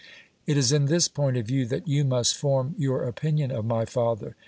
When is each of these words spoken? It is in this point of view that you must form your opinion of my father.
It 0.47 0.57
is 0.57 0.71
in 0.71 0.85
this 0.87 1.07
point 1.07 1.37
of 1.37 1.45
view 1.45 1.67
that 1.67 1.87
you 1.87 2.03
must 2.03 2.35
form 2.35 2.73
your 2.75 3.03
opinion 3.03 3.51
of 3.51 3.65
my 3.65 3.85
father. 3.85 4.35